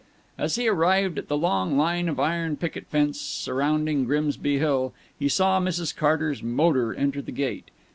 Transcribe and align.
As 0.35 0.55
he 0.55 0.67
arrived 0.67 1.19
at 1.19 1.27
the 1.27 1.37
long 1.37 1.77
line 1.77 2.09
of 2.09 2.19
iron 2.19 2.57
picket 2.57 2.87
fence 2.87 3.21
surrounding 3.21 4.05
Grimsby 4.05 4.57
Hill, 4.57 4.93
he 5.19 5.29
saw 5.29 5.59
Mrs. 5.59 5.95
Carter's 5.95 6.41
motor 6.41 6.91
enter 6.91 7.21
the 7.21 7.31
gate. 7.31 7.69